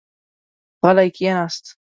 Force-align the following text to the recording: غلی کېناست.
غلی 0.83 1.09
کېناست. 1.15 1.65